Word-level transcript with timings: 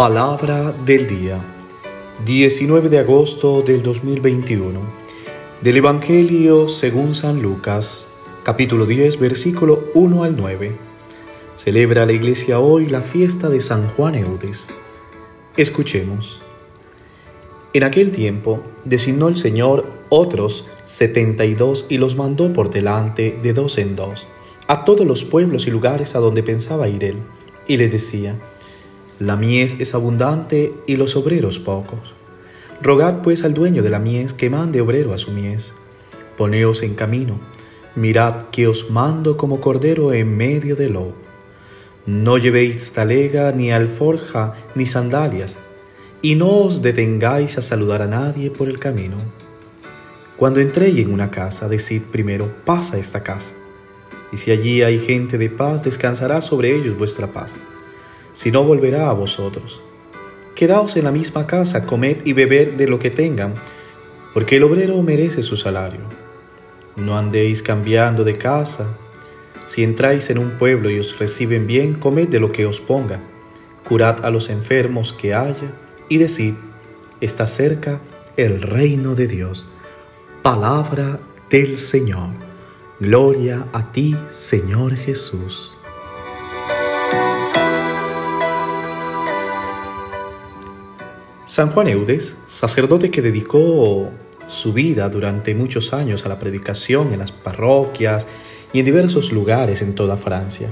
Palabra 0.00 0.74
del 0.86 1.06
día, 1.06 1.44
19 2.24 2.88
de 2.88 3.00
agosto 3.00 3.60
del 3.60 3.82
2021, 3.82 4.80
del 5.60 5.76
Evangelio 5.76 6.68
según 6.68 7.14
San 7.14 7.42
Lucas, 7.42 8.08
capítulo 8.42 8.86
10, 8.86 9.18
versículo 9.18 9.90
1 9.92 10.24
al 10.24 10.36
9. 10.38 10.74
Celebra 11.58 12.06
la 12.06 12.14
iglesia 12.14 12.60
hoy 12.60 12.86
la 12.86 13.02
fiesta 13.02 13.50
de 13.50 13.60
San 13.60 13.88
Juan 13.90 14.14
Eudes. 14.14 14.68
Escuchemos. 15.58 16.40
En 17.74 17.84
aquel 17.84 18.10
tiempo 18.10 18.62
designó 18.86 19.28
el 19.28 19.36
Señor 19.36 19.84
otros 20.08 20.66
setenta 20.86 21.44
y 21.44 21.52
dos 21.52 21.84
y 21.90 21.98
los 21.98 22.16
mandó 22.16 22.54
por 22.54 22.70
delante 22.70 23.38
de 23.42 23.52
dos 23.52 23.76
en 23.76 23.96
dos 23.96 24.26
a 24.66 24.86
todos 24.86 25.06
los 25.06 25.26
pueblos 25.26 25.66
y 25.66 25.70
lugares 25.70 26.14
a 26.14 26.20
donde 26.20 26.42
pensaba 26.42 26.88
ir 26.88 27.04
él, 27.04 27.16
y 27.66 27.76
les 27.76 27.92
decía, 27.92 28.36
la 29.20 29.36
mies 29.36 29.76
es 29.80 29.94
abundante 29.94 30.72
y 30.86 30.96
los 30.96 31.14
obreros 31.14 31.58
pocos. 31.58 32.14
Rogad 32.80 33.20
pues 33.20 33.44
al 33.44 33.52
dueño 33.52 33.82
de 33.82 33.90
la 33.90 33.98
mies 33.98 34.32
que 34.32 34.48
mande 34.48 34.80
obrero 34.80 35.12
a 35.12 35.18
su 35.18 35.30
mies. 35.30 35.74
Poneos 36.38 36.82
en 36.82 36.94
camino, 36.94 37.38
mirad 37.94 38.46
que 38.50 38.66
os 38.66 38.90
mando 38.90 39.36
como 39.36 39.60
cordero 39.60 40.14
en 40.14 40.38
medio 40.38 40.74
del 40.74 40.94
lobo. 40.94 41.12
No 42.06 42.38
llevéis 42.38 42.92
talega, 42.92 43.52
ni 43.52 43.70
alforja, 43.70 44.54
ni 44.74 44.86
sandalias, 44.86 45.58
y 46.22 46.34
no 46.34 46.48
os 46.48 46.80
detengáis 46.80 47.58
a 47.58 47.62
saludar 47.62 48.00
a 48.00 48.06
nadie 48.06 48.50
por 48.50 48.70
el 48.70 48.78
camino. 48.78 49.18
Cuando 50.38 50.60
entréis 50.60 50.96
en 50.96 51.12
una 51.12 51.30
casa, 51.30 51.68
decid 51.68 52.04
primero, 52.10 52.50
pasa 52.64 52.96
esta 52.96 53.22
casa. 53.22 53.52
Y 54.32 54.38
si 54.38 54.50
allí 54.50 54.80
hay 54.80 54.98
gente 54.98 55.36
de 55.36 55.50
paz, 55.50 55.84
descansará 55.84 56.40
sobre 56.40 56.74
ellos 56.74 56.96
vuestra 56.96 57.26
paz 57.26 57.54
si 58.32 58.50
no 58.50 58.64
volverá 58.64 59.10
a 59.10 59.12
vosotros. 59.12 59.82
Quedaos 60.54 60.96
en 60.96 61.04
la 61.04 61.12
misma 61.12 61.46
casa, 61.46 61.86
comed 61.86 62.18
y 62.24 62.32
beber 62.32 62.76
de 62.76 62.86
lo 62.86 62.98
que 62.98 63.10
tengan, 63.10 63.54
porque 64.34 64.56
el 64.56 64.64
obrero 64.64 65.02
merece 65.02 65.42
su 65.42 65.56
salario. 65.56 66.00
No 66.96 67.16
andéis 67.16 67.62
cambiando 67.62 68.24
de 68.24 68.34
casa. 68.34 68.98
Si 69.66 69.82
entráis 69.82 70.28
en 70.30 70.38
un 70.38 70.50
pueblo 70.58 70.90
y 70.90 70.98
os 70.98 71.18
reciben 71.18 71.66
bien, 71.66 71.94
comed 71.94 72.28
de 72.28 72.40
lo 72.40 72.52
que 72.52 72.66
os 72.66 72.80
ponga. 72.80 73.20
Curad 73.88 74.24
a 74.24 74.30
los 74.30 74.50
enfermos 74.50 75.12
que 75.12 75.34
haya 75.34 75.72
y 76.08 76.18
decid, 76.18 76.54
está 77.20 77.46
cerca 77.46 78.00
el 78.36 78.62
reino 78.62 79.14
de 79.14 79.26
Dios. 79.26 79.66
Palabra 80.42 81.20
del 81.48 81.78
Señor. 81.78 82.30
Gloria 82.98 83.66
a 83.72 83.92
ti, 83.92 84.16
Señor 84.30 84.94
Jesús. 84.94 85.76
San 91.50 91.72
Juan 91.72 91.88
Eudes, 91.88 92.36
sacerdote 92.46 93.10
que 93.10 93.22
dedicó 93.22 94.10
su 94.46 94.72
vida 94.72 95.08
durante 95.08 95.52
muchos 95.52 95.92
años 95.92 96.24
a 96.24 96.28
la 96.28 96.38
predicación 96.38 97.12
en 97.12 97.18
las 97.18 97.32
parroquias 97.32 98.28
y 98.72 98.78
en 98.78 98.84
diversos 98.84 99.32
lugares 99.32 99.82
en 99.82 99.96
toda 99.96 100.16
Francia. 100.16 100.68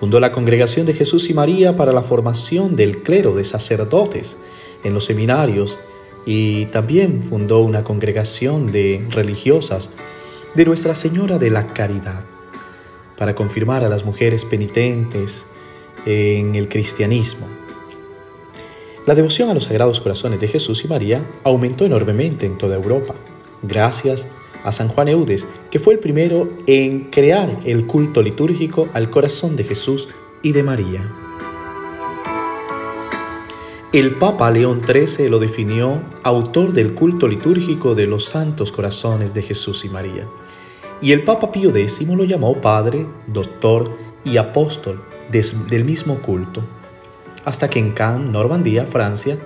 Fundó 0.00 0.18
la 0.18 0.32
Congregación 0.32 0.86
de 0.86 0.94
Jesús 0.94 1.28
y 1.28 1.34
María 1.34 1.76
para 1.76 1.92
la 1.92 2.00
formación 2.00 2.74
del 2.74 3.02
clero 3.02 3.34
de 3.34 3.44
sacerdotes 3.44 4.38
en 4.82 4.94
los 4.94 5.04
seminarios 5.04 5.78
y 6.24 6.64
también 6.66 7.22
fundó 7.22 7.58
una 7.58 7.84
congregación 7.84 8.72
de 8.72 9.06
religiosas 9.10 9.90
de 10.54 10.64
Nuestra 10.64 10.94
Señora 10.94 11.36
de 11.36 11.50
la 11.50 11.66
Caridad 11.66 12.24
para 13.18 13.34
confirmar 13.34 13.84
a 13.84 13.90
las 13.90 14.06
mujeres 14.06 14.46
penitentes 14.46 15.44
en 16.06 16.54
el 16.54 16.70
cristianismo. 16.70 17.61
La 19.04 19.16
devoción 19.16 19.50
a 19.50 19.54
los 19.54 19.64
Sagrados 19.64 20.00
Corazones 20.00 20.38
de 20.38 20.46
Jesús 20.46 20.84
y 20.84 20.88
María 20.88 21.26
aumentó 21.42 21.84
enormemente 21.84 22.46
en 22.46 22.56
toda 22.56 22.76
Europa, 22.76 23.14
gracias 23.60 24.28
a 24.62 24.70
San 24.70 24.86
Juan 24.86 25.08
Eudes, 25.08 25.44
que 25.72 25.80
fue 25.80 25.94
el 25.94 25.98
primero 25.98 26.48
en 26.68 27.10
crear 27.10 27.50
el 27.64 27.86
culto 27.86 28.22
litúrgico 28.22 28.88
al 28.92 29.10
corazón 29.10 29.56
de 29.56 29.64
Jesús 29.64 30.08
y 30.40 30.52
de 30.52 30.62
María. 30.62 31.00
El 33.92 34.18
Papa 34.18 34.52
León 34.52 34.82
XIII 34.86 35.28
lo 35.28 35.40
definió 35.40 36.00
autor 36.22 36.72
del 36.72 36.94
culto 36.94 37.26
litúrgico 37.26 37.96
de 37.96 38.06
los 38.06 38.26
santos 38.26 38.70
corazones 38.70 39.34
de 39.34 39.42
Jesús 39.42 39.84
y 39.84 39.88
María. 39.88 40.28
Y 41.02 41.10
el 41.10 41.24
Papa 41.24 41.50
Pío 41.50 41.74
X 41.74 42.06
lo 42.06 42.22
llamó 42.22 42.60
Padre, 42.60 43.04
Doctor 43.26 43.98
y 44.24 44.36
Apóstol 44.36 45.02
del 45.32 45.84
mismo 45.84 46.20
culto 46.22 46.62
hasta 47.44 47.68
que 47.68 47.78
en 47.78 47.92
Cannes, 47.92 48.32
Normandía, 48.32 48.86
Francia, 48.86 49.36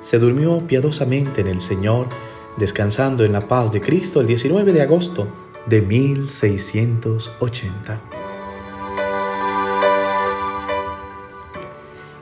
se 0.00 0.18
durmió 0.18 0.66
piadosamente 0.66 1.40
en 1.40 1.48
el 1.48 1.60
Señor, 1.60 2.08
descansando 2.56 3.24
en 3.24 3.32
la 3.32 3.40
paz 3.40 3.72
de 3.72 3.80
Cristo 3.80 4.20
el 4.20 4.26
19 4.26 4.72
de 4.72 4.82
agosto 4.82 5.26
de 5.66 5.82
1680. 5.82 8.00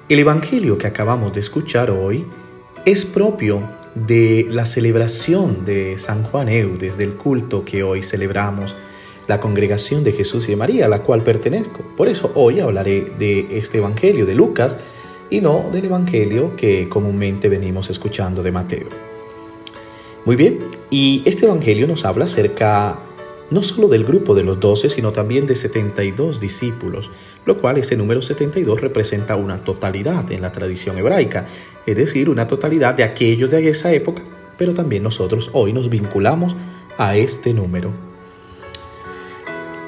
El 0.09 0.19
Evangelio 0.19 0.77
que 0.77 0.87
acabamos 0.87 1.33
de 1.33 1.41
escuchar 1.41 1.91
hoy 1.91 2.27
es 2.85 3.07
propio 3.07 3.63
de 3.95 4.47
la 4.51 4.67
celebración 4.67 5.65
de 5.65 5.97
San 5.99 6.25
Juan 6.25 6.49
Eudes, 6.49 6.99
del 6.99 7.15
culto 7.15 7.65
que 7.65 7.83
hoy 7.83 8.03
celebramos, 8.03 8.75
la 9.27 9.41
congregación 9.41 10.05
de 10.05 10.13
Jesús 10.13 10.49
y 10.49 10.51
de 10.51 10.57
María, 10.57 10.87
a 10.87 10.89
la 10.89 11.03
cual 11.03 11.23
pertenezco. 11.23 11.83
Por 11.97 12.09
eso 12.09 12.31
hoy 12.35 12.61
hablaré 12.61 13.13
de 13.19 13.57
este 13.57 13.79
Evangelio 13.79 14.27
de 14.27 14.35
Lucas, 14.35 14.79
y 15.31 15.41
no 15.41 15.69
del 15.73 15.87
Evangelio 15.87 16.57
que 16.57 16.89
comúnmente 16.89 17.49
venimos 17.49 17.91
escuchando 17.91 18.43
de 18.43 18.53
Mateo. 18.53 18.89
Muy 20.25 20.37
bien, 20.37 20.61
y 20.91 21.23
este 21.25 21.47
Evangelio 21.47 21.87
nos 21.87 22.05
habla 22.05 22.25
acerca 22.25 22.99
no 23.51 23.63
solo 23.63 23.89
del 23.89 24.05
grupo 24.05 24.35
de 24.35 24.43
los 24.43 24.59
doce, 24.59 24.89
sino 24.89 25.13
también 25.13 25.47
de 25.47 25.55
72 25.55 26.41
discípulos, 26.41 27.11
lo 27.45 27.61
cual 27.61 27.79
ese 27.79 27.97
número 27.97 28.23
72 28.23 28.81
representa 28.81 29.37
una 29.37 29.59
totalidad 29.59 30.31
en 30.33 30.43
la 30.43 30.51
tradición 30.51 30.99
hebraica, 30.99 31.47
es 31.87 31.97
decir, 31.97 32.31
una 32.31 32.49
totalidad 32.49 32.95
de 32.95 33.05
aquellos 33.05 33.51
de 33.51 33.69
esa 33.69 33.93
época, 33.93 34.23
pero 34.57 34.73
también 34.73 35.03
nosotros 35.03 35.51
hoy 35.53 35.73
nos 35.73 35.91
vinculamos 35.91 36.57
a 36.97 37.17
este 37.17 37.53
número 37.53 37.91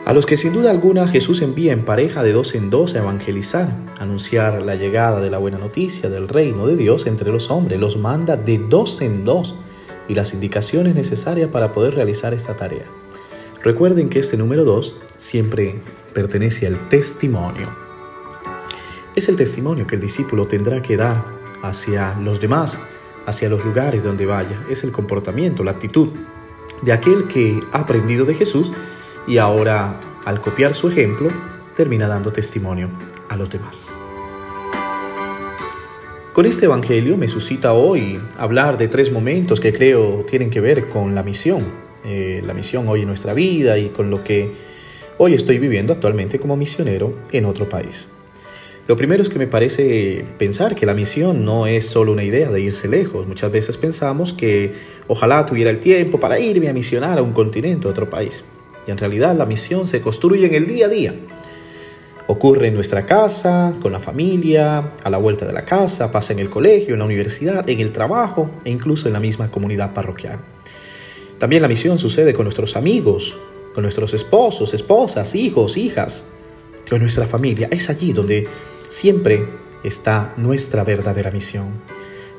a 0.06 0.12
los 0.12 0.24
que 0.24 0.36
sin 0.36 0.52
duda 0.52 0.70
alguna 0.70 1.08
Jesús 1.08 1.42
envía 1.42 1.72
en 1.72 1.84
pareja 1.84 2.22
de 2.22 2.30
dos 2.30 2.54
en 2.54 2.70
dos 2.70 2.94
a 2.94 2.98
evangelizar, 2.98 3.76
anunciar 3.98 4.62
la 4.62 4.76
llegada 4.76 5.18
de 5.18 5.30
la 5.30 5.38
buena 5.38 5.58
noticia 5.58 6.08
del 6.08 6.28
reino 6.28 6.68
de 6.68 6.76
Dios 6.76 7.08
entre 7.08 7.32
los 7.32 7.50
hombres, 7.50 7.80
los 7.80 7.96
manda 7.96 8.36
de 8.36 8.58
dos 8.58 9.00
en 9.00 9.24
dos 9.24 9.56
y 10.06 10.14
las 10.14 10.32
indicaciones 10.32 10.94
necesarias 10.94 11.50
para 11.50 11.72
poder 11.72 11.96
realizar 11.96 12.32
esta 12.34 12.54
tarea. 12.54 12.84
Recuerden 13.62 14.08
que 14.08 14.20
este 14.20 14.36
número 14.36 14.62
dos 14.62 14.94
siempre 15.16 15.80
pertenece 16.14 16.68
al 16.68 16.88
testimonio. 16.88 17.68
Es 19.16 19.28
el 19.28 19.34
testimonio 19.34 19.88
que 19.88 19.96
el 19.96 20.00
discípulo 20.00 20.46
tendrá 20.46 20.80
que 20.82 20.96
dar 20.96 21.24
hacia 21.62 22.14
los 22.20 22.40
demás, 22.40 22.78
hacia 23.26 23.48
los 23.48 23.64
lugares 23.64 24.04
donde 24.04 24.24
vaya. 24.24 24.66
Es 24.70 24.84
el 24.84 24.92
comportamiento, 24.92 25.64
la 25.64 25.72
actitud 25.72 26.10
de 26.82 26.92
aquel 26.92 27.26
que 27.26 27.58
ha 27.72 27.80
aprendido 27.80 28.24
de 28.24 28.34
Jesús 28.34 28.70
y 29.26 29.38
ahora, 29.38 29.98
al 30.24 30.40
copiar 30.40 30.74
su 30.74 30.88
ejemplo, 30.88 31.28
termina 31.76 32.08
dando 32.08 32.32
testimonio 32.32 32.88
a 33.28 33.36
los 33.36 33.50
demás. 33.50 33.96
Con 36.32 36.44
este 36.44 36.66
Evangelio 36.66 37.16
me 37.16 37.28
suscita 37.28 37.72
hoy 37.72 38.18
hablar 38.36 38.76
de 38.76 38.88
tres 38.88 39.10
momentos 39.10 39.58
que 39.58 39.72
creo 39.72 40.24
tienen 40.28 40.50
que 40.50 40.60
ver 40.60 40.88
con 40.88 41.14
la 41.14 41.22
misión, 41.22 41.64
eh, 42.04 42.42
la 42.44 42.52
misión 42.52 42.86
hoy 42.88 43.00
en 43.02 43.08
nuestra 43.08 43.32
vida 43.32 43.78
y 43.78 43.88
con 43.88 44.10
lo 44.10 44.22
que 44.22 44.50
hoy 45.18 45.34
estoy 45.34 45.58
viviendo 45.58 45.94
actualmente 45.94 46.38
como 46.38 46.56
misionero 46.56 47.14
en 47.32 47.46
otro 47.46 47.68
país. 47.68 48.08
Lo 48.86 48.96
primero 48.96 49.22
es 49.22 49.30
que 49.30 49.38
me 49.38 49.48
parece 49.48 50.24
pensar 50.38 50.74
que 50.76 50.86
la 50.86 50.94
misión 50.94 51.44
no 51.44 51.66
es 51.66 51.86
solo 51.86 52.12
una 52.12 52.22
idea 52.22 52.50
de 52.50 52.60
irse 52.60 52.86
lejos. 52.86 53.26
Muchas 53.26 53.50
veces 53.50 53.76
pensamos 53.76 54.32
que 54.32 54.74
ojalá 55.08 55.44
tuviera 55.44 55.70
el 55.70 55.80
tiempo 55.80 56.20
para 56.20 56.38
irme 56.38 56.68
a 56.68 56.72
misionar 56.72 57.18
a 57.18 57.22
un 57.22 57.32
continente, 57.32 57.88
a 57.88 57.90
otro 57.90 58.08
país. 58.08 58.44
Y 58.86 58.90
en 58.90 58.98
realidad 58.98 59.36
la 59.36 59.46
misión 59.46 59.86
se 59.86 60.00
construye 60.00 60.46
en 60.46 60.54
el 60.54 60.66
día 60.66 60.86
a 60.86 60.88
día. 60.88 61.14
Ocurre 62.28 62.68
en 62.68 62.74
nuestra 62.74 63.06
casa, 63.06 63.74
con 63.80 63.92
la 63.92 64.00
familia, 64.00 64.92
a 65.02 65.10
la 65.10 65.18
vuelta 65.18 65.46
de 65.46 65.52
la 65.52 65.64
casa, 65.64 66.10
pasa 66.10 66.32
en 66.32 66.40
el 66.40 66.50
colegio, 66.50 66.94
en 66.94 66.98
la 66.98 67.04
universidad, 67.04 67.68
en 67.68 67.80
el 67.80 67.92
trabajo 67.92 68.50
e 68.64 68.70
incluso 68.70 69.06
en 69.06 69.12
la 69.12 69.20
misma 69.20 69.50
comunidad 69.50 69.94
parroquial. 69.94 70.40
También 71.38 71.62
la 71.62 71.68
misión 71.68 71.98
sucede 71.98 72.34
con 72.34 72.44
nuestros 72.44 72.76
amigos, 72.76 73.36
con 73.74 73.82
nuestros 73.82 74.14
esposos, 74.14 74.74
esposas, 74.74 75.34
hijos, 75.34 75.76
hijas, 75.76 76.24
con 76.88 77.00
nuestra 77.00 77.26
familia. 77.26 77.68
Es 77.70 77.90
allí 77.90 78.12
donde 78.12 78.48
siempre 78.88 79.46
está 79.84 80.32
nuestra 80.36 80.82
verdadera 80.82 81.30
misión. 81.30 81.82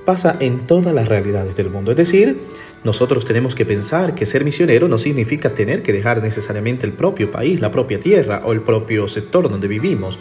Pasa 0.08 0.38
en 0.40 0.68
todas 0.68 0.94
las 0.94 1.10
realidades 1.10 1.58
del 1.58 1.70
mundo. 1.70 1.92
Es 1.92 1.98
decir, 1.98 2.40
nosotros 2.86 3.26
tenemos 3.26 3.56
que 3.56 3.66
pensar 3.66 4.16
que 4.16 4.26
ser 4.26 4.46
misionero 4.46 4.88
no 4.88 4.98
significa 5.00 5.50
tener 5.50 5.84
que 5.84 5.92
dejar 5.92 6.24
necesariamente 6.24 6.86
el 6.86 6.94
propio 6.94 7.30
país, 7.30 7.60
la 7.60 7.72
propia 7.72 8.00
tierra 8.00 8.42
o 8.46 8.54
el 8.54 8.62
propio 8.62 9.10
sector 9.10 9.50
donde 9.50 9.68
vivimos 9.68 10.18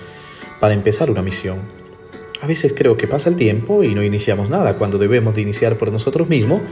para 0.58 0.74
empezar 0.74 1.08
una 1.08 1.22
misión. 1.22 1.58
A 2.42 2.48
veces 2.48 2.74
creo 2.76 2.96
que 2.96 3.06
pasa 3.06 3.28
el 3.28 3.36
tiempo 3.36 3.84
y 3.84 3.94
no 3.94 4.02
iniciamos 4.02 4.50
nada 4.50 4.74
cuando 4.74 4.98
debemos 4.98 5.36
de 5.36 5.42
iniciar 5.42 5.78
por 5.78 5.92
nosotros 5.92 6.28
mismos, 6.28 6.62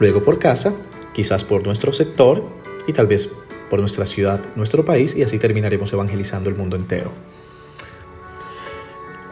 luego 0.00 0.24
por 0.24 0.40
casa, 0.40 0.74
quizás 1.12 1.44
por 1.44 1.64
nuestro 1.64 1.92
sector 1.92 2.42
y 2.88 2.92
tal 2.92 3.06
vez 3.06 3.30
por 3.70 3.78
nuestra 3.78 4.06
ciudad, 4.06 4.40
nuestro 4.56 4.84
país 4.84 5.14
y 5.14 5.22
así 5.22 5.38
terminaremos 5.38 5.92
evangelizando 5.92 6.50
el 6.50 6.56
mundo 6.56 6.74
entero. 6.74 7.12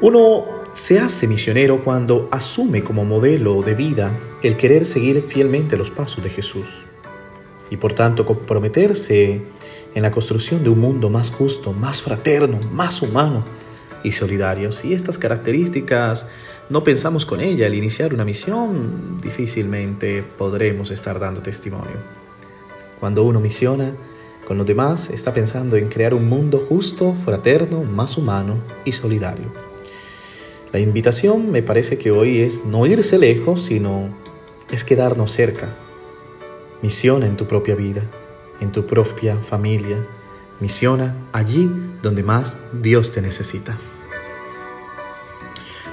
Uno 0.01 0.63
se 0.75 0.99
hace 0.99 1.29
misionero 1.29 1.85
cuando 1.85 2.29
asume 2.33 2.83
como 2.83 3.05
modelo 3.05 3.63
de 3.63 3.75
vida 3.75 4.11
el 4.43 4.57
querer 4.57 4.85
seguir 4.85 5.23
fielmente 5.23 5.77
los 5.77 5.93
pasos 5.93 6.23
de 6.23 6.31
Jesús 6.31 6.85
y 7.71 7.77
por 7.77 7.93
tanto 7.93 8.27
comprometerse 8.27 9.41
en 9.95 10.03
la 10.03 10.11
construcción 10.11 10.65
de 10.65 10.71
un 10.71 10.81
mundo 10.81 11.09
más 11.09 11.31
justo, 11.31 11.73
más 11.73 12.03
fraterno, 12.03 12.59
más 12.73 13.03
humano 13.03 13.45
y 14.03 14.11
solidario. 14.11 14.73
Si 14.73 14.93
estas 14.93 15.17
características 15.17 16.27
no 16.69 16.83
pensamos 16.83 17.25
con 17.25 17.41
ella 17.41 17.67
al 17.67 17.75
iniciar 17.75 18.13
una 18.13 18.25
misión, 18.25 19.21
difícilmente 19.23 20.25
podremos 20.25 20.91
estar 20.91 21.21
dando 21.21 21.41
testimonio. 21.41 21.99
Cuando 22.99 23.23
uno 23.23 23.39
misiona 23.39 23.93
con 24.47 24.59
los 24.59 24.67
demás, 24.67 25.09
está 25.11 25.33
pensando 25.33 25.77
en 25.77 25.89
crear 25.89 26.15
un 26.15 26.29
mundo 26.29 26.67
justo, 26.69 27.15
fraterno, 27.15 27.85
más 27.85 28.19
humano 28.19 28.57
y 28.85 28.91
solidario. 28.91 29.74
La 30.75 30.81
invitación 30.81 31.53
me 31.53 31.63
parece 31.63 31.99
que 31.99 32.11
hoy 32.11 32.41
es 32.41 32.65
no 32.65 32.85
irse 32.85 33.17
lejos, 33.17 33.63
sino 33.63 34.09
es 34.73 34.83
quedarnos 34.83 35.31
cerca. 35.31 35.69
Misiona 36.83 37.27
en 37.27 37.37
tu 37.37 37.47
propia 37.47 37.77
vida, 37.77 38.03
en 38.61 38.73
tu 38.73 38.85
propia 38.85 39.37
familia. 39.37 40.05
Misiona 40.59 41.15
allí 41.31 41.71
donde 42.03 42.25
más 42.25 42.57
Dios 42.73 43.13
te 43.13 43.23
necesita. 43.23 43.79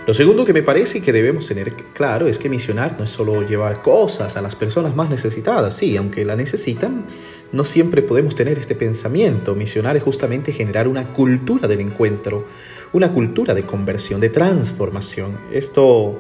Lo 0.08 0.16
segundo 0.16 0.46
que 0.46 0.54
me 0.54 0.64
parece 0.64 1.00
que 1.00 1.14
debemos 1.14 1.48
tener 1.48 1.76
claro 1.94 2.28
es 2.28 2.40
que 2.40 2.50
misionar 2.50 2.96
no 2.98 3.04
es 3.04 3.12
solo 3.12 3.44
llevar 3.44 3.84
cosas 3.84 4.36
a 4.36 4.42
las 4.42 4.56
personas 4.56 4.96
más 4.96 5.12
necesitadas. 5.12 5.76
Sí, 5.76 5.96
aunque 5.96 6.26
la 6.26 6.36
necesitan, 6.36 7.06
no 7.52 7.64
siempre 7.64 8.02
podemos 8.02 8.34
tener 8.34 8.58
este 8.58 8.74
pensamiento. 8.74 9.54
Misionar 9.54 9.96
es 9.96 10.04
justamente 10.04 10.54
generar 10.54 10.88
una 10.88 11.06
cultura 11.14 11.68
del 11.68 11.82
encuentro, 11.82 12.46
una 12.94 13.14
cultura 13.14 13.54
de 13.54 13.62
conversión, 13.62 14.20
de 14.20 14.32
transformación. 14.32 15.38
Esto 15.52 16.18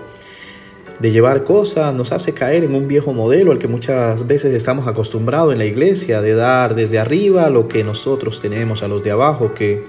de 1.00 1.12
llevar 1.12 1.44
cosas 1.44 1.92
nos 1.92 2.12
hace 2.12 2.34
caer 2.36 2.64
en 2.64 2.76
un 2.76 2.88
viejo 2.88 3.14
modelo 3.14 3.52
al 3.52 3.58
que 3.58 3.68
muchas 3.68 4.28
veces 4.28 4.54
estamos 4.54 4.88
acostumbrados 4.88 5.54
en 5.54 5.58
la 5.58 5.66
iglesia, 5.66 6.22
de 6.22 6.36
dar 6.36 6.76
desde 6.76 7.00
arriba 7.00 7.50
lo 7.50 7.68
que 7.68 7.84
nosotros 7.84 8.42
tenemos 8.42 8.84
a 8.84 8.88
los 8.88 9.02
de 9.02 9.10
abajo, 9.10 9.56
que 9.56 9.86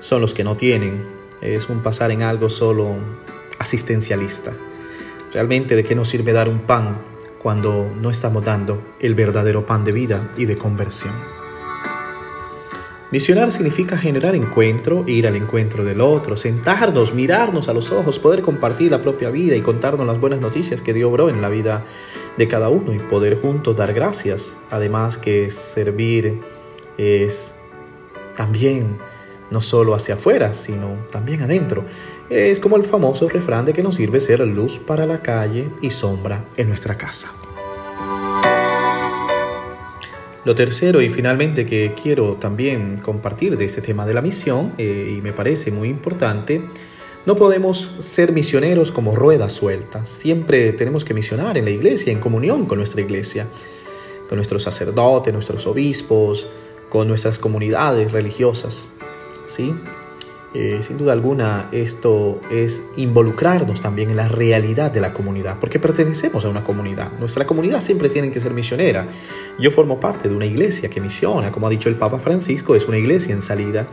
son 0.00 0.20
los 0.20 0.34
que 0.34 0.42
no 0.42 0.56
tienen. 0.56 1.17
Es 1.40 1.68
un 1.68 1.80
pasar 1.80 2.10
en 2.10 2.22
algo 2.22 2.50
solo 2.50 2.96
asistencialista. 3.58 4.52
Realmente, 5.32 5.76
¿de 5.76 5.84
qué 5.84 5.94
nos 5.94 6.08
sirve 6.08 6.32
dar 6.32 6.48
un 6.48 6.60
pan 6.60 6.98
cuando 7.42 7.90
no 8.00 8.10
estamos 8.10 8.44
dando 8.44 8.82
el 9.00 9.14
verdadero 9.14 9.66
pan 9.66 9.84
de 9.84 9.92
vida 9.92 10.32
y 10.36 10.46
de 10.46 10.56
conversión? 10.56 11.12
Misionar 13.10 13.50
significa 13.52 13.96
generar 13.96 14.34
encuentro, 14.34 15.04
ir 15.06 15.26
al 15.26 15.34
encuentro 15.34 15.82
del 15.82 16.02
otro, 16.02 16.36
sentarnos, 16.36 17.14
mirarnos 17.14 17.68
a 17.68 17.72
los 17.72 17.90
ojos, 17.90 18.18
poder 18.18 18.42
compartir 18.42 18.90
la 18.90 19.00
propia 19.00 19.30
vida 19.30 19.56
y 19.56 19.62
contarnos 19.62 20.06
las 20.06 20.20
buenas 20.20 20.40
noticias 20.40 20.82
que 20.82 20.92
Dios 20.92 21.08
obró 21.08 21.30
en 21.30 21.40
la 21.40 21.48
vida 21.48 21.84
de 22.36 22.48
cada 22.48 22.68
uno 22.68 22.92
y 22.92 22.98
poder 22.98 23.40
juntos 23.40 23.74
dar 23.76 23.94
gracias. 23.94 24.58
Además 24.70 25.16
que 25.16 25.50
servir 25.50 26.42
es 26.98 27.52
también 28.36 28.98
no 29.50 29.62
solo 29.62 29.94
hacia 29.94 30.14
afuera, 30.14 30.54
sino 30.54 30.96
también 31.10 31.42
adentro. 31.42 31.84
Es 32.30 32.60
como 32.60 32.76
el 32.76 32.84
famoso 32.84 33.28
refrán 33.28 33.64
de 33.64 33.72
que 33.72 33.82
nos 33.82 33.94
sirve 33.94 34.20
ser 34.20 34.40
luz 34.40 34.78
para 34.78 35.06
la 35.06 35.22
calle 35.22 35.68
y 35.80 35.90
sombra 35.90 36.44
en 36.56 36.68
nuestra 36.68 36.96
casa. 36.96 37.32
Lo 40.44 40.54
tercero 40.54 41.02
y 41.02 41.10
finalmente 41.10 41.66
que 41.66 41.94
quiero 42.00 42.36
también 42.36 42.96
compartir 42.98 43.56
de 43.56 43.64
este 43.64 43.82
tema 43.82 44.06
de 44.06 44.14
la 44.14 44.22
misión, 44.22 44.72
eh, 44.78 45.14
y 45.18 45.20
me 45.20 45.32
parece 45.32 45.70
muy 45.70 45.88
importante, 45.88 46.62
no 47.26 47.36
podemos 47.36 47.90
ser 47.98 48.32
misioneros 48.32 48.90
como 48.90 49.14
ruedas 49.14 49.52
sueltas. 49.52 50.08
Siempre 50.08 50.72
tenemos 50.72 51.04
que 51.04 51.12
misionar 51.12 51.58
en 51.58 51.66
la 51.66 51.70
iglesia, 51.70 52.12
en 52.12 52.20
comunión 52.20 52.64
con 52.64 52.78
nuestra 52.78 53.02
iglesia, 53.02 53.46
con 54.28 54.36
nuestros 54.36 54.62
sacerdotes, 54.62 55.34
nuestros 55.34 55.66
obispos, 55.66 56.46
con 56.88 57.08
nuestras 57.08 57.38
comunidades 57.38 58.12
religiosas. 58.12 58.88
¿Sí? 59.48 59.74
Eh, 60.54 60.78
sin 60.80 60.96
duda 60.96 61.12
alguna 61.12 61.68
esto 61.72 62.40
es 62.50 62.82
involucrarnos 62.96 63.82
también 63.82 64.08
en 64.10 64.16
la 64.16 64.28
realidad 64.28 64.90
de 64.90 65.00
la 65.00 65.12
comunidad, 65.12 65.56
porque 65.60 65.78
pertenecemos 65.78 66.44
a 66.44 66.48
una 66.48 66.64
comunidad. 66.64 67.12
Nuestra 67.18 67.46
comunidad 67.46 67.82
siempre 67.82 68.08
tiene 68.08 68.30
que 68.30 68.40
ser 68.40 68.54
misionera. 68.54 69.08
Yo 69.58 69.70
formo 69.70 70.00
parte 70.00 70.28
de 70.28 70.34
una 70.34 70.46
iglesia 70.46 70.88
que 70.88 71.00
misiona, 71.00 71.52
como 71.52 71.66
ha 71.66 71.70
dicho 71.70 71.90
el 71.90 71.96
Papa 71.96 72.18
Francisco, 72.18 72.74
es 72.74 72.88
una 72.88 72.96
iglesia 72.96 73.34
en 73.34 73.42
salida. 73.42 73.86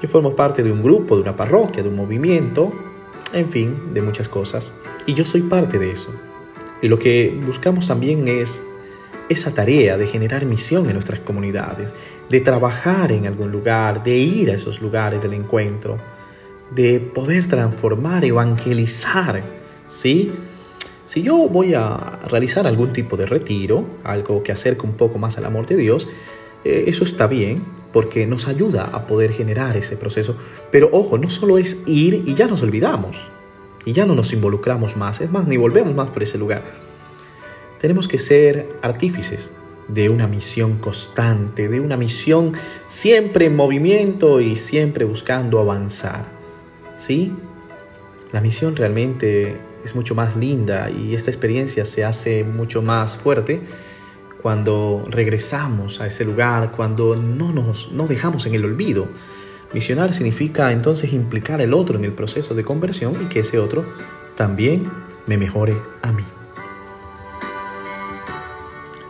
Yo 0.00 0.08
formo 0.08 0.34
parte 0.34 0.62
de 0.62 0.72
un 0.72 0.82
grupo, 0.82 1.16
de 1.16 1.22
una 1.22 1.36
parroquia, 1.36 1.82
de 1.82 1.90
un 1.90 1.96
movimiento, 1.96 2.72
en 3.34 3.50
fin, 3.50 3.92
de 3.92 4.00
muchas 4.00 4.28
cosas. 4.30 4.70
Y 5.04 5.12
yo 5.12 5.26
soy 5.26 5.42
parte 5.42 5.78
de 5.78 5.90
eso. 5.90 6.14
Y 6.80 6.88
lo 6.88 6.98
que 6.98 7.38
buscamos 7.44 7.88
también 7.88 8.28
es 8.28 8.64
esa 9.28 9.52
tarea 9.52 9.96
de 9.96 10.06
generar 10.06 10.44
misión 10.46 10.86
en 10.86 10.94
nuestras 10.94 11.20
comunidades, 11.20 11.94
de 12.30 12.40
trabajar 12.40 13.12
en 13.12 13.26
algún 13.26 13.50
lugar, 13.50 14.02
de 14.02 14.16
ir 14.16 14.50
a 14.50 14.54
esos 14.54 14.80
lugares 14.80 15.20
del 15.20 15.34
encuentro, 15.34 15.98
de 16.70 17.00
poder 17.00 17.46
transformar, 17.48 18.24
evangelizar, 18.24 19.42
¿sí? 19.90 20.32
Si 21.04 21.22
yo 21.22 21.48
voy 21.48 21.74
a 21.74 22.18
realizar 22.28 22.66
algún 22.66 22.92
tipo 22.92 23.16
de 23.16 23.26
retiro, 23.26 23.84
algo 24.02 24.42
que 24.42 24.52
acerque 24.52 24.86
un 24.86 24.94
poco 24.94 25.18
más 25.18 25.38
al 25.38 25.44
amor 25.44 25.66
de 25.66 25.76
Dios, 25.76 26.08
eh, 26.64 26.84
eso 26.88 27.04
está 27.04 27.26
bien 27.26 27.62
porque 27.92 28.26
nos 28.26 28.48
ayuda 28.48 28.90
a 28.92 29.06
poder 29.06 29.32
generar 29.32 29.76
ese 29.76 29.96
proceso. 29.96 30.36
Pero 30.72 30.88
ojo, 30.92 31.16
no 31.16 31.30
solo 31.30 31.58
es 31.58 31.82
ir 31.86 32.24
y 32.26 32.34
ya 32.34 32.46
nos 32.48 32.62
olvidamos, 32.62 33.16
y 33.84 33.92
ya 33.92 34.04
no 34.04 34.16
nos 34.16 34.32
involucramos 34.32 34.96
más, 34.96 35.20
es 35.20 35.30
más, 35.30 35.46
ni 35.46 35.56
volvemos 35.56 35.94
más 35.94 36.10
por 36.10 36.24
ese 36.24 36.38
lugar 36.38 36.62
tenemos 37.86 38.08
que 38.08 38.18
ser 38.18 38.68
artífices 38.82 39.52
de 39.86 40.08
una 40.08 40.26
misión 40.26 40.78
constante, 40.78 41.68
de 41.68 41.78
una 41.78 41.96
misión 41.96 42.54
siempre 42.88 43.44
en 43.44 43.54
movimiento 43.54 44.40
y 44.40 44.56
siempre 44.56 45.04
buscando 45.04 45.60
avanzar. 45.60 46.26
¿Sí? 46.98 47.32
La 48.32 48.40
misión 48.40 48.74
realmente 48.74 49.56
es 49.84 49.94
mucho 49.94 50.16
más 50.16 50.34
linda 50.34 50.90
y 50.90 51.14
esta 51.14 51.30
experiencia 51.30 51.84
se 51.84 52.04
hace 52.04 52.42
mucho 52.42 52.82
más 52.82 53.16
fuerte 53.18 53.60
cuando 54.42 55.04
regresamos 55.08 56.00
a 56.00 56.08
ese 56.08 56.24
lugar, 56.24 56.72
cuando 56.72 57.14
no 57.14 57.52
nos 57.52 57.92
no 57.92 58.08
dejamos 58.08 58.46
en 58.46 58.56
el 58.56 58.64
olvido. 58.64 59.06
Misionar 59.72 60.12
significa 60.12 60.72
entonces 60.72 61.12
implicar 61.12 61.60
al 61.60 61.72
otro 61.72 61.96
en 61.96 62.04
el 62.04 62.14
proceso 62.14 62.52
de 62.56 62.64
conversión 62.64 63.14
y 63.22 63.26
que 63.26 63.38
ese 63.38 63.60
otro 63.60 63.84
también 64.34 64.90
me 65.28 65.38
mejore 65.38 65.76
a 66.02 66.10
mí. 66.10 66.24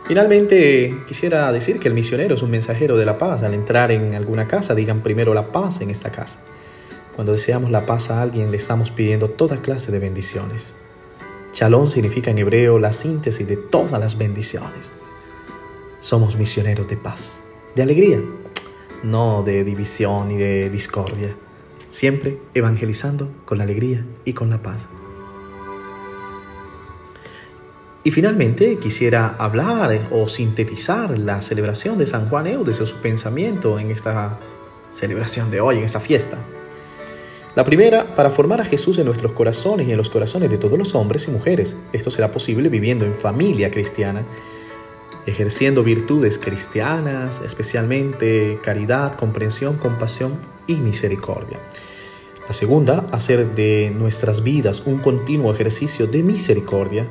Finalmente, 0.07 1.03
quisiera 1.05 1.51
decir 1.51 1.79
que 1.79 1.89
el 1.89 1.93
misionero 1.93 2.35
es 2.35 2.41
un 2.41 2.49
mensajero 2.49 2.97
de 2.97 3.05
la 3.05 3.17
paz. 3.17 3.43
Al 3.43 3.53
entrar 3.53 3.91
en 3.91 4.15
alguna 4.15 4.47
casa, 4.47 4.73
digan 4.73 5.03
primero 5.03 5.33
la 5.33 5.51
paz 5.51 5.81
en 5.81 5.89
esta 5.89 6.11
casa. 6.11 6.39
Cuando 7.13 7.33
deseamos 7.33 7.71
la 7.71 7.85
paz 7.85 8.09
a 8.09 8.21
alguien, 8.21 8.49
le 8.49 8.57
estamos 8.57 8.89
pidiendo 8.89 9.29
toda 9.29 9.61
clase 9.61 9.91
de 9.91 9.99
bendiciones. 9.99 10.75
Chalón 11.51 11.91
significa 11.91 12.31
en 12.31 12.37
hebreo 12.37 12.79
la 12.79 12.93
síntesis 12.93 13.45
de 13.45 13.57
todas 13.57 13.99
las 13.99 14.17
bendiciones. 14.17 14.93
Somos 15.99 16.37
misioneros 16.37 16.87
de 16.87 16.95
paz, 16.95 17.43
de 17.75 17.83
alegría, 17.83 18.21
no 19.03 19.43
de 19.43 19.65
división 19.65 20.29
ni 20.29 20.37
de 20.37 20.69
discordia. 20.69 21.35
Siempre 21.89 22.37
evangelizando 22.53 23.29
con 23.43 23.57
la 23.57 23.65
alegría 23.65 24.05
y 24.23 24.31
con 24.31 24.49
la 24.49 24.61
paz. 24.61 24.87
Y 28.03 28.11
finalmente 28.11 28.77
quisiera 28.77 29.35
hablar 29.37 30.07
o 30.11 30.29
sintetizar 30.29 31.17
la 31.17 31.41
celebración 31.41 31.97
de 31.97 32.05
San 32.05 32.29
Juan 32.29 32.47
Eudes 32.47 32.79
o 32.79 32.85
su 32.85 32.97
pensamiento 32.97 33.79
en 33.79 33.91
esta 33.91 34.37
celebración 34.93 35.51
de 35.51 35.61
hoy, 35.61 35.77
en 35.77 35.83
esta 35.83 35.99
fiesta. 35.99 36.37
La 37.57 37.63
primera, 37.63 38.13
para 38.13 38.29
formar 38.29 38.61
a 38.61 38.65
Jesús 38.65 38.99
en 38.99 39.05
nuestros 39.05 39.31
corazones 39.31 39.87
y 39.87 39.91
en 39.91 39.97
los 39.97 40.11
corazones 40.11 40.51
de 40.51 40.59
todos 40.59 40.77
los 40.77 40.93
hombres 40.93 41.27
y 41.27 41.31
mujeres. 41.31 41.75
Esto 41.91 42.11
será 42.11 42.31
posible 42.31 42.69
viviendo 42.69 43.03
en 43.03 43.15
familia 43.15 43.71
cristiana, 43.71 44.23
ejerciendo 45.25 45.83
virtudes 45.83 46.37
cristianas, 46.37 47.41
especialmente 47.43 48.59
caridad, 48.61 49.15
comprensión, 49.15 49.77
compasión 49.77 50.33
y 50.67 50.75
misericordia. 50.75 51.57
La 52.47 52.53
segunda, 52.53 53.07
hacer 53.11 53.55
de 53.55 53.91
nuestras 53.93 54.43
vidas 54.43 54.83
un 54.85 54.99
continuo 54.99 55.51
ejercicio 55.51 56.05
de 56.05 56.21
misericordia 56.21 57.07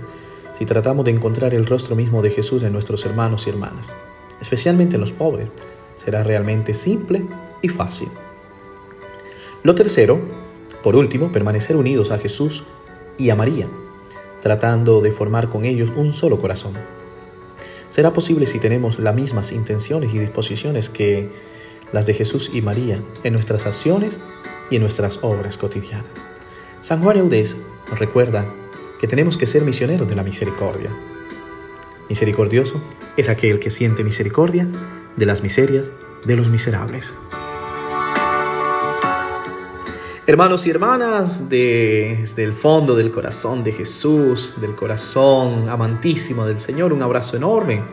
si 0.57 0.65
tratamos 0.65 1.05
de 1.05 1.11
encontrar 1.11 1.53
el 1.55 1.67
rostro 1.67 1.97
mismo 1.97 2.23
de 2.23 2.31
Jesús 2.31 2.63
en 2.63 2.73
nuestros 2.73 3.05
hermanos 3.05 3.47
y 3.47 3.51
hermanas, 3.51 3.93
especialmente 4.41 4.97
en 4.97 5.01
los 5.01 5.13
pobres, 5.13 5.51
será 5.97 6.23
realmente 6.23 6.73
simple 6.73 7.27
y 7.61 7.69
fácil. 7.69 8.09
Lo 9.63 9.75
tercero, 9.75 10.21
Por 10.83 10.95
último, 10.95 11.33
permanecer 11.33 11.75
unidos 11.75 12.13
a 12.13 12.19
Jesús 12.19 12.65
y 13.19 13.31
a 13.31 13.35
María, 13.35 13.67
tratando 14.41 15.01
de 15.01 15.11
formar 15.11 15.49
con 15.49 15.65
ellos 15.65 15.91
un 15.97 16.13
solo 16.13 16.41
corazón. 16.41 16.75
Será 17.89 18.13
posible 18.13 18.47
si 18.47 18.61
tenemos 18.61 19.01
las 19.01 19.13
mismas 19.13 19.51
intenciones 19.51 20.15
y 20.15 20.21
disposiciones 20.21 20.89
que 20.89 21.29
las 21.93 22.07
de 22.07 22.15
Jesús 22.15 22.53
y 22.55 22.63
María 22.63 23.01
en 23.25 23.33
nuestras 23.33 23.67
acciones 23.67 24.21
y 24.71 24.77
en 24.77 24.83
nuestras 24.83 25.19
obras 25.23 25.57
cotidianas. 25.57 26.07
San 26.83 27.03
Juan 27.03 27.17
Eudés 27.17 27.57
nos 27.91 27.99
recuerda 27.99 28.47
que 28.99 29.07
tenemos 29.07 29.37
que 29.37 29.47
ser 29.47 29.63
misioneros 29.63 30.09
de 30.09 30.17
la 30.17 30.23
misericordia. 30.23 30.91
Misericordioso 32.09 32.81
es 33.17 33.29
aquel 33.29 33.59
que 33.59 33.71
siente 33.71 34.05
misericordia 34.05 34.69
de 35.17 35.27
las 35.27 35.43
miserias 35.43 35.91
de 36.25 36.37
los 36.37 36.49
miserables. 36.49 37.15
Hermanos 40.29 40.67
y 40.67 40.71
hermanas, 40.71 41.49
desde 41.49 42.43
el 42.43 42.53
fondo 42.53 42.97
del 42.97 43.13
corazón 43.13 43.63
de 43.63 43.71
Jesús, 43.71 44.57
del 44.61 44.75
corazón 44.75 45.69
amantísimo 45.69 46.45
del 46.47 46.59
Señor, 46.59 46.93
un 46.93 47.03
abrazo 47.03 47.37
enorme 47.37 47.85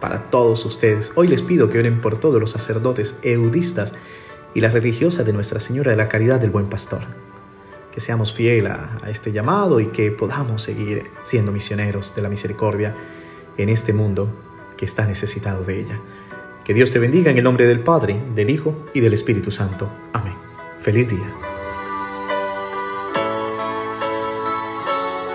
para 0.00 0.30
todos 0.30 0.64
ustedes. 0.64 1.10
Hoy 1.16 1.26
les 1.26 1.42
pido 1.42 1.68
que 1.68 1.80
oren 1.80 2.00
por 2.00 2.18
todos 2.18 2.40
los 2.40 2.52
sacerdotes 2.52 3.16
eudistas 3.22 3.94
y 4.54 4.60
las 4.60 4.72
religiosas 4.72 5.26
de 5.26 5.32
Nuestra 5.32 5.58
Señora 5.58 5.90
de 5.90 5.96
la 5.96 6.08
Caridad 6.08 6.40
del 6.40 6.50
Buen 6.50 6.66
Pastor. 6.66 7.00
Que 7.92 8.00
seamos 8.00 8.32
fieles 8.32 8.72
a, 8.72 8.98
a 9.02 9.10
este 9.10 9.32
llamado 9.32 9.78
y 9.78 9.86
que 9.86 10.10
podamos 10.10 10.62
seguir 10.62 11.10
siendo 11.22 11.52
misioneros 11.52 12.14
de 12.14 12.22
la 12.22 12.28
misericordia 12.28 12.94
en 13.58 13.68
este 13.68 13.92
mundo 13.92 14.28
que 14.76 14.84
está 14.84 15.06
necesitado 15.06 15.62
de 15.62 15.80
ella. 15.80 16.00
Que 16.64 16.74
Dios 16.74 16.90
te 16.90 16.98
bendiga 16.98 17.30
en 17.30 17.38
el 17.38 17.44
nombre 17.44 17.66
del 17.66 17.80
Padre, 17.80 18.20
del 18.34 18.50
Hijo 18.50 18.74
y 18.94 19.00
del 19.00 19.14
Espíritu 19.14 19.50
Santo. 19.50 19.88
Amén. 20.12 20.34
Feliz 20.80 21.08
día. 21.08 21.51